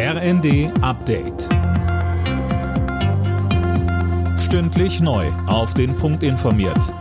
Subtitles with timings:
[0.00, 1.48] RND Update.
[4.38, 5.26] Stündlich neu.
[5.48, 6.94] Auf den Punkt informiert.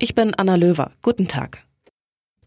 [0.00, 0.90] Ich bin Anna Löwer.
[1.00, 1.62] Guten Tag.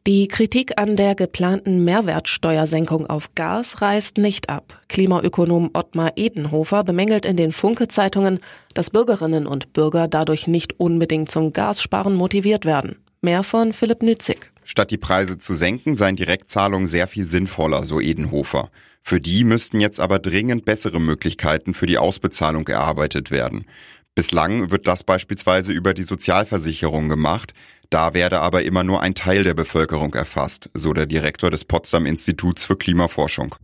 [0.05, 4.77] Die Kritik an der geplanten Mehrwertsteuersenkung auf Gas reißt nicht ab.
[4.89, 8.41] Klimaökonom Ottmar Edenhofer bemängelt in den Funke-Zeitungen,
[8.73, 12.97] dass Bürgerinnen und Bürger dadurch nicht unbedingt zum Gassparen motiviert werden.
[13.21, 14.51] Mehr von Philipp Nützig.
[14.71, 18.69] Statt die Preise zu senken, seien Direktzahlungen sehr viel sinnvoller, so Edenhofer.
[19.01, 23.65] Für die müssten jetzt aber dringend bessere Möglichkeiten für die Ausbezahlung erarbeitet werden.
[24.13, 27.55] Bislang wird das beispielsweise über die Sozialversicherung gemacht.
[27.89, 32.05] Da werde aber immer nur ein Teil der Bevölkerung erfasst, so der Direktor des Potsdam
[32.05, 33.55] Instituts für Klimaforschung.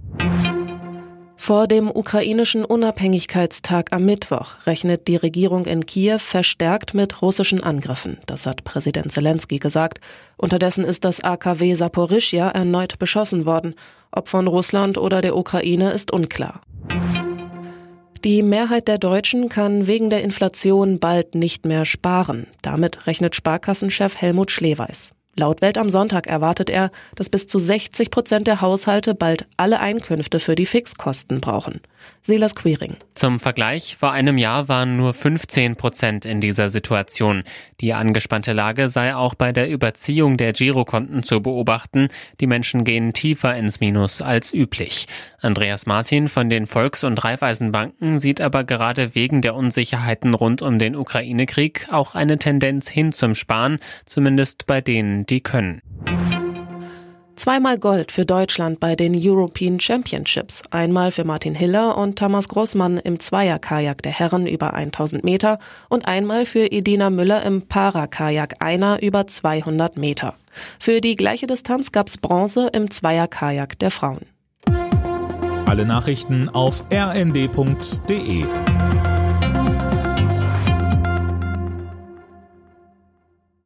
[1.46, 8.18] Vor dem ukrainischen Unabhängigkeitstag am Mittwoch rechnet die Regierung in Kiew verstärkt mit russischen Angriffen.
[8.26, 10.00] Das hat Präsident Zelensky gesagt.
[10.38, 13.76] Unterdessen ist das AKW Saporischja erneut beschossen worden.
[14.12, 16.62] Ob von Russland oder der Ukraine ist unklar.
[18.24, 22.48] Die Mehrheit der Deutschen kann wegen der Inflation bald nicht mehr sparen.
[22.64, 25.12] Damit rechnet Sparkassenchef Helmut Schleweis.
[25.38, 29.82] Laut Welt am Sonntag erwartet er, dass bis zu 60 Prozent der Haushalte bald alle
[29.82, 31.82] Einkünfte für die Fixkosten brauchen.
[32.24, 32.96] Silas Queering.
[33.14, 37.44] Zum Vergleich, vor einem Jahr waren nur 15 Prozent in dieser Situation.
[37.82, 42.08] Die angespannte Lage sei auch bei der Überziehung der Girokonten zu beobachten.
[42.40, 45.06] Die Menschen gehen tiefer ins Minus als üblich.
[45.40, 50.80] Andreas Martin von den Volks- und Raiffeisenbanken sieht aber gerade wegen der Unsicherheiten rund um
[50.80, 55.82] den Ukraine-Krieg auch eine Tendenz hin zum Sparen, zumindest bei denen, die können.
[57.36, 60.62] Zweimal Gold für Deutschland bei den European Championships.
[60.72, 65.60] Einmal für Martin Hiller und Thomas Grossmann im Zweierkajak der Herren über 1000 Meter
[65.90, 70.36] und einmal für Edina Müller im Parakajak einer über 200 Meter.
[70.80, 74.26] Für die gleiche Distanz gab's Bronze im Zweierkajak der Frauen.
[75.66, 78.46] Alle Nachrichten auf rnd.de